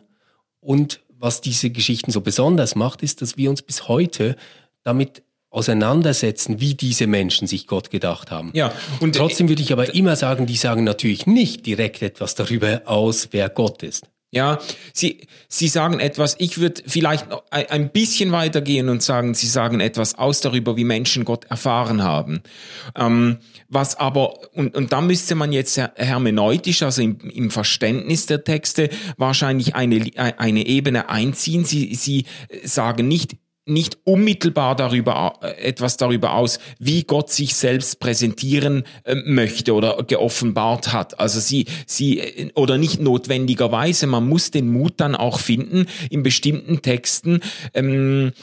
[0.60, 4.36] Und was diese Geschichten so besonders macht, ist, dass wir uns bis heute
[4.84, 8.52] damit auseinandersetzen, wie diese Menschen sich Gott gedacht haben.
[8.54, 12.82] ja und Trotzdem würde ich aber immer sagen, die sagen natürlich nicht direkt etwas darüber
[12.86, 14.08] aus, wer Gott ist.
[14.30, 14.60] Ja,
[14.94, 19.80] Sie, Sie sagen etwas, ich würde vielleicht noch ein, bisschen weitergehen und sagen, Sie sagen
[19.80, 22.42] etwas aus darüber, wie Menschen Gott erfahren haben.
[22.96, 23.38] Ähm,
[23.70, 28.44] was aber, und, und da müsste man jetzt her- hermeneutisch, also im, im Verständnis der
[28.44, 31.63] Texte, wahrscheinlich eine, eine Ebene einziehen.
[31.63, 32.26] Sie, Sie
[32.63, 39.15] sagen nicht, nicht unmittelbar darüber äh, etwas darüber aus, wie Gott sich selbst präsentieren äh,
[39.15, 41.19] möchte oder geoffenbart hat.
[41.19, 44.08] Also sie sie äh, oder nicht notwendigerweise.
[44.08, 47.41] Man muss den Mut dann auch finden, in bestimmten Texten
[47.73, 48.34] ähm,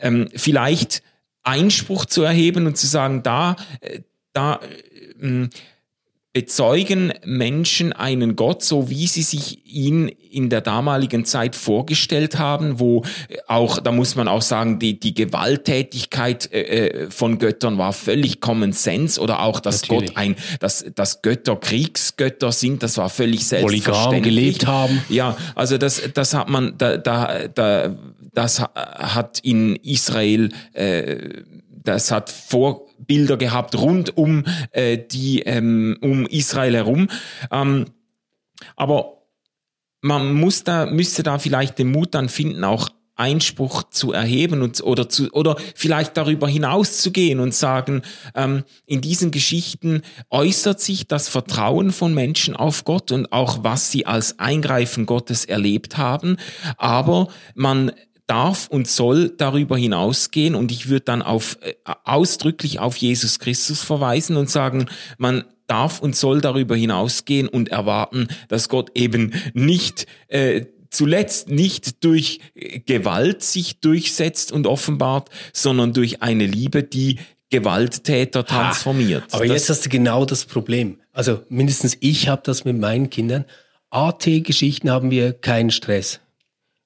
[0.00, 1.02] ähm, vielleicht
[1.42, 3.56] Einspruch zu erheben und zu sagen, da
[4.32, 4.60] da
[5.20, 5.50] ähm,
[6.34, 12.80] bezeugen Menschen einen Gott, so wie sie sich ihn in der damaligen Zeit vorgestellt haben,
[12.80, 13.04] wo
[13.46, 18.40] auch, da muss man auch sagen, die, die Gewalttätigkeit äh, äh von Göttern war völlig
[18.40, 20.08] Common Sense oder auch, dass Natürlich.
[20.08, 23.94] Gott ein, dass, dass Götter Kriegsgötter sind, das war völlig selbstverständlich.
[23.94, 25.04] Polygam gelebt haben.
[25.08, 27.94] Ja, also das, das hat man, da, da, da
[28.34, 31.16] das hat in Israel, äh,
[31.84, 37.08] das hat vor Bilder gehabt rund um äh, die ähm, um Israel herum.
[37.50, 37.86] Ähm,
[38.76, 39.22] aber
[40.00, 44.82] man muss da müsste da vielleicht den Mut dann finden, auch Einspruch zu erheben und
[44.82, 48.02] oder zu oder vielleicht darüber hinaus zu gehen und sagen,
[48.34, 53.92] ähm, in diesen Geschichten äußert sich das Vertrauen von Menschen auf Gott und auch was
[53.92, 56.38] sie als Eingreifen Gottes erlebt haben,
[56.76, 57.92] aber man
[58.26, 63.82] darf und soll darüber hinausgehen und ich würde dann auf äh, ausdrücklich auf Jesus Christus
[63.82, 64.86] verweisen und sagen,
[65.18, 72.04] man darf und soll darüber hinausgehen und erwarten, dass Gott eben nicht äh, zuletzt nicht
[72.04, 72.40] durch
[72.86, 77.18] Gewalt sich durchsetzt und offenbart, sondern durch eine Liebe, die
[77.50, 79.24] Gewalttäter transformiert.
[79.32, 81.00] Ha, aber das jetzt hast du genau das Problem.
[81.12, 83.44] Also mindestens ich habe das mit meinen Kindern.
[83.90, 86.20] AT-Geschichten haben wir keinen Stress.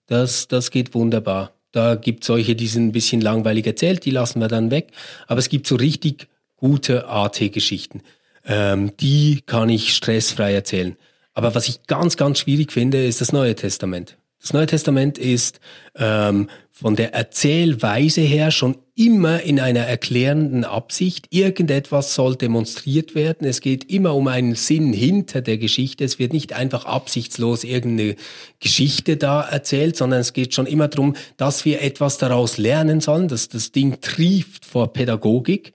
[0.09, 1.53] Das, das geht wunderbar.
[1.71, 4.89] Da gibt solche, die sind ein bisschen langweilig erzählt, die lassen wir dann weg.
[5.27, 8.03] Aber es gibt so richtig gute AT-Geschichten.
[8.45, 10.97] Ähm, die kann ich stressfrei erzählen.
[11.35, 14.17] Aber was ich ganz, ganz schwierig finde, ist das Neue Testament.
[14.41, 15.61] Das Neue Testament ist
[15.95, 21.29] ähm, von der Erzählweise her schon immer in einer erklärenden Absicht.
[21.31, 23.47] Irgendetwas soll demonstriert werden.
[23.47, 26.05] Es geht immer um einen Sinn hinter der Geschichte.
[26.05, 28.17] Es wird nicht einfach absichtslos irgendeine
[28.59, 33.29] Geschichte da erzählt, sondern es geht schon immer darum, dass wir etwas daraus lernen sollen,
[33.29, 35.75] dass das Ding trieft vor Pädagogik.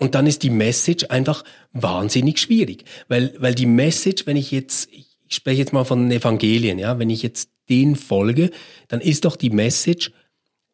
[0.00, 4.90] Und dann ist die Message einfach wahnsinnig schwierig, weil, weil die Message, wenn ich jetzt,
[4.92, 8.50] ich spreche jetzt mal von den Evangelien, ja, wenn ich jetzt den folge,
[8.88, 10.10] dann ist doch die Message,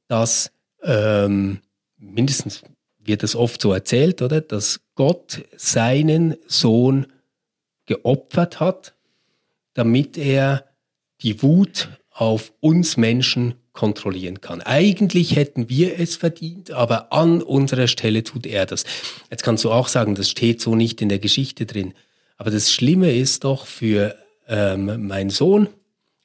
[0.08, 0.50] dass
[0.82, 1.60] ähm,
[2.02, 2.62] mindestens
[2.98, 7.06] wird es oft so erzählt, oder, dass Gott seinen Sohn
[7.86, 8.94] geopfert hat,
[9.74, 10.66] damit er
[11.22, 14.60] die Wut auf uns Menschen kontrollieren kann.
[14.60, 18.84] Eigentlich hätten wir es verdient, aber an unserer Stelle tut er das.
[19.30, 21.94] Jetzt kannst du auch sagen, das steht so nicht in der Geschichte drin.
[22.36, 24.14] Aber das Schlimme ist doch für
[24.46, 25.68] ähm, meinen Sohn,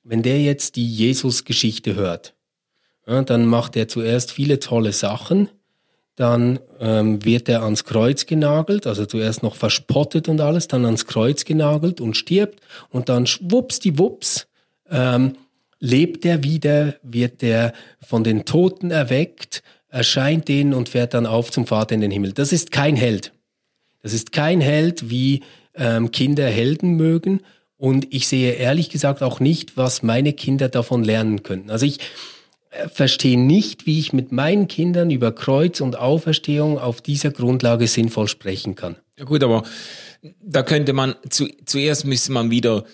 [0.03, 2.33] wenn der jetzt die Jesus-Geschichte hört,
[3.07, 5.49] ja, dann macht er zuerst viele tolle Sachen,
[6.17, 11.06] dann ähm, wird er ans Kreuz genagelt, also zuerst noch verspottet und alles, dann ans
[11.06, 14.47] Kreuz genagelt und stirbt und dann schwuppsdiwupps
[14.89, 15.38] ähm,
[15.80, 21.51] lebt er wieder, wird er von den Toten erweckt, erscheint denen und fährt dann auf
[21.51, 22.34] zum Vater in den Himmel.
[22.34, 23.32] Das ist kein Held.
[24.01, 25.43] Das ist kein Held, wie
[25.75, 27.41] ähm, Kinder Helden mögen.
[27.77, 31.69] Und ich sehe ehrlich gesagt auch nicht, was meine Kinder davon lernen könnten.
[31.69, 31.99] Also ich,
[32.91, 38.27] verstehe nicht, wie ich mit meinen Kindern über Kreuz und Auferstehung auf dieser Grundlage sinnvoll
[38.27, 38.97] sprechen kann.
[39.19, 39.63] Ja gut, aber
[40.41, 42.86] da könnte man zu, zuerst müsste man wieder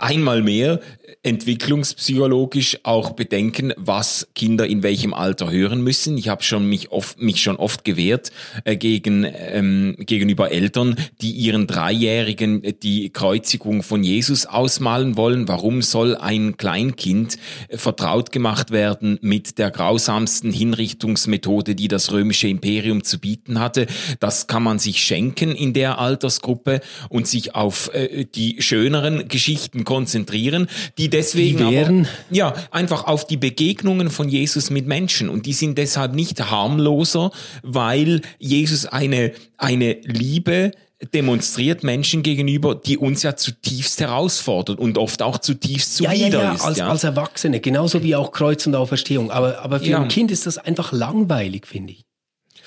[0.00, 0.80] einmal mehr
[1.22, 6.16] entwicklungspsychologisch auch bedenken, was Kinder in welchem Alter hören müssen.
[6.16, 8.32] Ich habe schon mich oft mich schon oft gewehrt
[8.64, 15.46] äh, gegen ähm, gegenüber Eltern, die ihren Dreijährigen die Kreuzigung von Jesus ausmalen wollen.
[15.48, 17.36] Warum soll ein Kleinkind
[17.68, 23.86] äh, vertraut gemacht werden mit der grausamsten Hinrichtungsmethode, die das römische Imperium zu bieten hatte?
[24.18, 29.84] Das kann man sich schenken in der Altersgruppe und sich auf äh, die schöneren Geschichten
[29.84, 35.46] konzentrieren, die deswegen die aber, ja einfach auf die Begegnungen von Jesus mit Menschen und
[35.46, 37.30] die sind deshalb nicht harmloser,
[37.62, 40.72] weil Jesus eine eine Liebe
[41.14, 46.42] demonstriert Menschen gegenüber, die uns ja zutiefst herausfordert und oft auch zutiefst zuwider ja, ja,
[46.42, 46.62] ja, ist.
[46.62, 49.30] Als, ja, als Erwachsene, genauso wie auch Kreuz und Auferstehung.
[49.30, 50.02] Aber, aber für ja.
[50.02, 52.04] ein Kind ist das einfach langweilig, finde ich.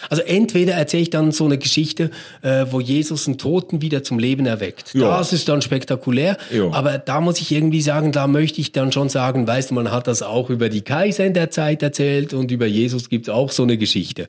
[0.09, 2.09] Also entweder erzähle ich dann so eine Geschichte,
[2.41, 4.93] äh, wo Jesus einen Toten wieder zum Leben erweckt.
[4.93, 5.17] Ja.
[5.17, 6.37] Das ist dann spektakulär.
[6.51, 6.71] Ja.
[6.71, 9.91] Aber da muss ich irgendwie sagen, da möchte ich dann schon sagen, weißt du, man
[9.91, 13.51] hat das auch über die Kaiser in der Zeit erzählt und über Jesus gibt's auch
[13.51, 14.27] so eine Geschichte.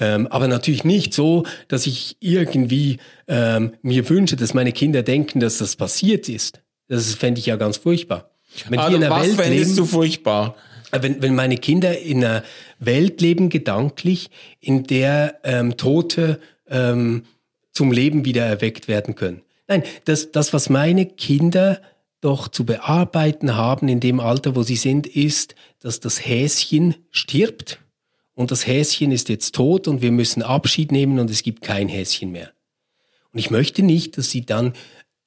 [0.00, 5.40] Ähm, aber natürlich nicht so, dass ich irgendwie ähm, mir wünsche, dass meine Kinder denken,
[5.40, 6.60] dass das passiert ist.
[6.88, 8.30] Das fände ich ja ganz furchtbar.
[8.68, 10.56] Wenn also, wir in der was leben, du furchtbar?
[10.92, 12.42] Wenn, wenn meine Kinder in einer
[12.78, 17.24] Welt leben, gedanklich, in der ähm, Tote ähm,
[17.72, 19.42] zum Leben wieder erweckt werden können.
[19.68, 21.80] Nein, das, das, was meine Kinder
[22.20, 27.78] doch zu bearbeiten haben in dem Alter, wo sie sind, ist, dass das Häschen stirbt
[28.34, 31.88] und das Häschen ist jetzt tot und wir müssen Abschied nehmen und es gibt kein
[31.88, 32.52] Häschen mehr.
[33.32, 34.72] Und ich möchte nicht, dass sie dann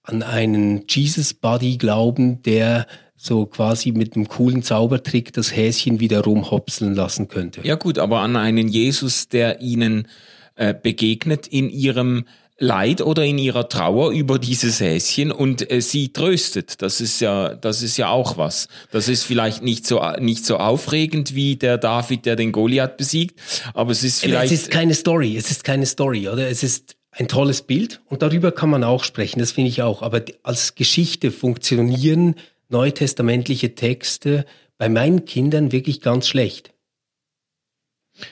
[0.09, 6.23] an einen Jesus Buddy glauben, der so quasi mit einem coolen Zaubertrick das Häschen wieder
[6.23, 7.61] rumhopseln lassen könnte.
[7.63, 10.07] Ja gut, aber an einen Jesus, der ihnen
[10.55, 12.25] äh, begegnet in ihrem
[12.61, 16.81] Leid oder in ihrer Trauer über dieses Häschen und äh, sie tröstet.
[16.81, 18.67] Das ist ja, das ist ja auch was.
[18.91, 23.39] Das ist vielleicht nicht so nicht so aufregend wie der David, der den Goliath besiegt,
[23.73, 24.51] aber es ist vielleicht.
[24.51, 25.37] Es ist keine Story.
[25.37, 26.49] Es ist keine Story, oder?
[26.49, 29.39] Es ist ein tolles Bild und darüber kann man auch sprechen.
[29.39, 30.01] Das finde ich auch.
[30.01, 32.35] Aber als Geschichte funktionieren
[32.69, 34.45] neutestamentliche Texte
[34.77, 36.71] bei meinen Kindern wirklich ganz schlecht.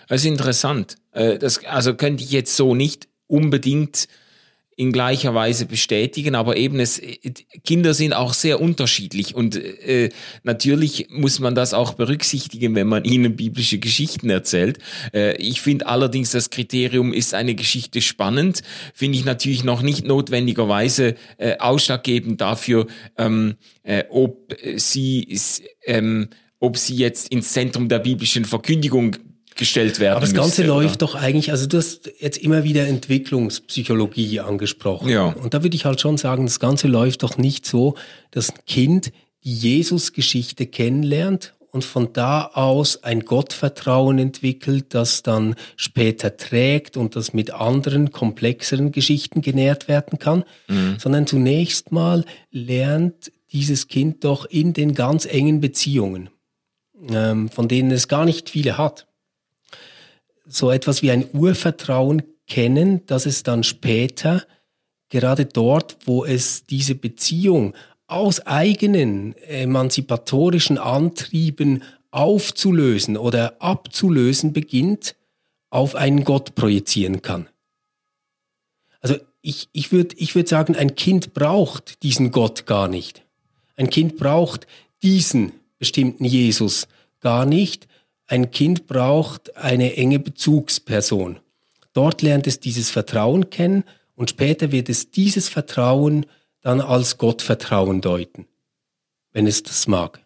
[0.08, 0.96] Das ist interessant.
[1.12, 4.08] Äh, das, also könnte ich jetzt so nicht unbedingt
[4.78, 7.02] in gleicher Weise bestätigen, aber eben es
[7.66, 9.34] Kinder sind auch sehr unterschiedlich.
[9.34, 10.12] Und äh,
[10.44, 14.78] natürlich muss man das auch berücksichtigen, wenn man ihnen biblische Geschichten erzählt.
[15.16, 18.62] Äh, ich finde allerdings das Kriterium ist eine Geschichte spannend,
[18.94, 22.86] finde ich natürlich noch nicht notwendigerweise äh, ausschlaggebend dafür,
[23.18, 25.40] ähm, äh, ob sie
[25.86, 29.16] ähm, ob sie jetzt ins Zentrum der biblischen Verkündigung
[29.58, 30.18] gestellt werden.
[30.18, 31.14] Aber das Ganze müsste, läuft oder?
[31.14, 35.10] doch eigentlich, also du hast jetzt immer wieder Entwicklungspsychologie angesprochen.
[35.10, 35.26] Ja.
[35.28, 37.96] Und da würde ich halt schon sagen, das Ganze läuft doch nicht so,
[38.32, 39.12] dass ein Kind
[39.44, 47.16] die Jesus-Geschichte kennenlernt und von da aus ein Gottvertrauen entwickelt, das dann später trägt und
[47.16, 50.96] das mit anderen komplexeren Geschichten genährt werden kann, mhm.
[50.98, 56.30] sondern zunächst mal lernt dieses Kind doch in den ganz engen Beziehungen,
[57.10, 59.07] ähm, von denen es gar nicht viele hat,
[60.48, 64.44] so etwas wie ein Urvertrauen kennen, dass es dann später,
[65.10, 67.74] gerade dort, wo es diese Beziehung
[68.08, 75.16] aus eigenen emanzipatorischen Antrieben aufzulösen oder abzulösen beginnt,
[75.70, 77.48] auf einen Gott projizieren kann.
[79.02, 83.24] Also ich, ich würde ich würd sagen, ein Kind braucht diesen Gott gar nicht.
[83.76, 84.68] Ein Kind braucht
[85.04, 86.88] diesen bestimmten Jesus
[87.20, 87.88] gar nicht,
[88.28, 91.40] ein Kind braucht eine enge Bezugsperson.
[91.94, 93.84] Dort lernt es dieses Vertrauen kennen
[94.16, 96.26] und später wird es dieses Vertrauen
[96.62, 98.46] dann als Gottvertrauen deuten,
[99.32, 100.22] wenn es das mag.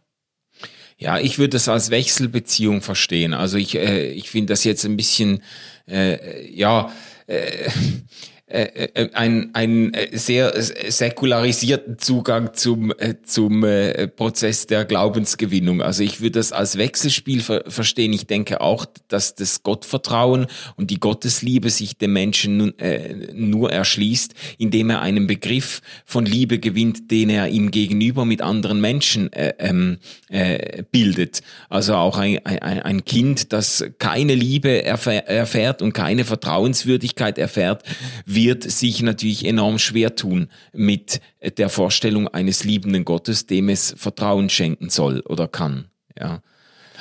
[0.98, 3.34] Ja, ich würde das als Wechselbeziehung verstehen.
[3.34, 5.42] Also ich, äh, ich finde das jetzt ein bisschen,
[5.88, 6.92] äh, ja,
[7.28, 7.70] äh,
[8.52, 13.66] äh, äh, ein, ein äh, sehr säkularisierten Zugang zum, zum
[14.16, 15.82] Prozess der Glaubensgewinnung.
[15.82, 18.14] Also ich würde das als Wechselspiel ver verstehen.
[18.14, 23.72] Ich denke auch, dass das Gottvertrauen und die Gottesliebe sich dem Menschen nun, äh, nur
[23.72, 29.32] erschließt, indem er einen Begriff von Liebe gewinnt, den er ihm gegenüber mit anderen Menschen
[29.34, 29.98] äh, ähm,
[30.30, 31.42] äh, bildet.
[31.70, 37.84] Also auch ein, ein, ein Kind, das keine Liebe erfährt und keine Vertrauenswürdigkeit erfährt,
[38.26, 41.22] wie wird sich natürlich enorm schwer tun mit
[41.58, 45.86] der Vorstellung eines liebenden Gottes, dem es Vertrauen schenken soll oder kann.
[46.20, 46.42] Ja.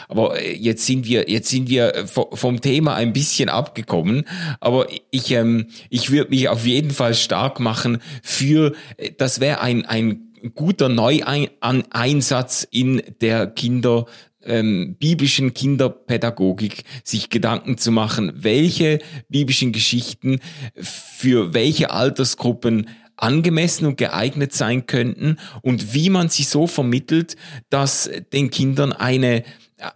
[0.09, 4.24] Aber äh, jetzt sind wir, jetzt sind wir äh, vom Thema ein bisschen abgekommen.
[4.59, 9.61] Aber ich, ähm, ich würde mich auf jeden Fall stark machen für, äh, das wäre
[9.61, 14.07] ein, ein guter Neueinsatz in der Kinder,
[14.44, 20.40] ähm, biblischen Kinderpädagogik sich Gedanken zu machen, welche biblischen Geschichten
[20.76, 27.37] für welche Altersgruppen angemessen und geeignet sein könnten und wie man sie so vermittelt,
[27.68, 29.44] dass den Kindern eine,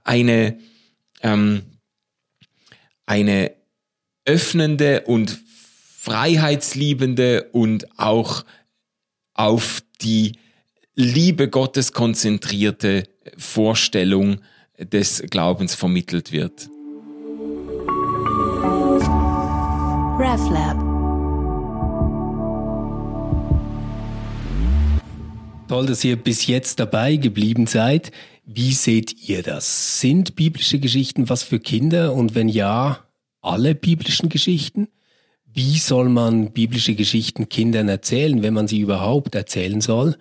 [0.04, 0.58] eine,
[1.22, 1.62] ähm,
[3.06, 3.52] eine
[4.26, 5.40] öffnende und
[5.98, 8.44] freiheitsliebende und auch
[9.32, 10.32] auf die
[10.96, 13.02] Liebe Gottes konzentrierte
[13.36, 14.36] Vorstellung
[14.78, 16.68] des Glaubens vermittelt wird.
[20.20, 20.78] RefLab.
[25.66, 28.12] Toll, dass ihr bis jetzt dabei geblieben seid.
[28.46, 30.00] Wie seht ihr das?
[30.00, 32.14] Sind biblische Geschichten was für Kinder?
[32.14, 33.00] Und wenn ja,
[33.40, 34.86] alle biblischen Geschichten?
[35.52, 40.16] Wie soll man biblische Geschichten Kindern erzählen, wenn man sie überhaupt erzählen soll?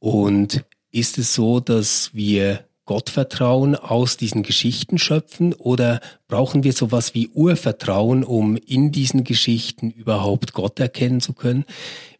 [0.00, 7.14] Und ist es so, dass wir Gottvertrauen aus diesen Geschichten schöpfen oder brauchen wir sowas
[7.14, 11.64] wie Urvertrauen, um in diesen Geschichten überhaupt Gott erkennen zu können?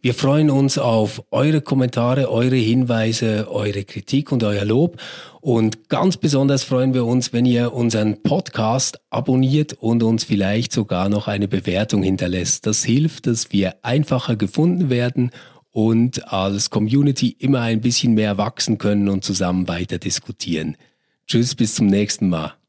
[0.01, 5.01] Wir freuen uns auf eure Kommentare, eure Hinweise, eure Kritik und euer Lob.
[5.41, 11.09] Und ganz besonders freuen wir uns, wenn ihr unseren Podcast abonniert und uns vielleicht sogar
[11.09, 12.66] noch eine Bewertung hinterlässt.
[12.66, 15.33] Das hilft, dass wir einfacher gefunden werden
[15.71, 20.77] und als Community immer ein bisschen mehr wachsen können und zusammen weiter diskutieren.
[21.27, 22.59] Tschüss, bis zum nächsten Mal.